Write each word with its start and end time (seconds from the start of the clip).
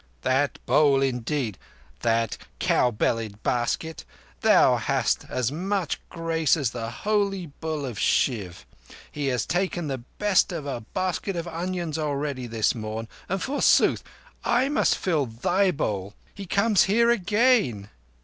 "That 0.23 0.57
bowl 0.65 1.03
indeed! 1.03 1.59
That 1.99 2.35
cow 2.57 2.89
bellied 2.89 3.43
basket! 3.43 4.03
Thou 4.39 4.77
hast 4.77 5.25
as 5.29 5.51
much 5.51 5.99
grace 6.09 6.57
as 6.57 6.71
the 6.71 6.89
holy 6.89 7.45
bull 7.45 7.85
of 7.85 7.99
Shiv. 7.99 8.65
He 9.11 9.27
has 9.27 9.45
taken 9.45 9.85
the 9.89 9.99
best 9.99 10.51
of 10.51 10.65
a 10.65 10.81
basket 10.81 11.35
of 11.35 11.47
onions 11.47 11.99
already, 11.99 12.47
this 12.47 12.73
morn; 12.73 13.07
and 13.29 13.43
forsooth, 13.43 14.03
I 14.43 14.69
must 14.69 14.97
fill 14.97 15.27
thy 15.27 15.69
bowl. 15.69 16.15
He 16.33 16.47
comes 16.47 16.85
here 16.85 17.11
again." 17.11 17.89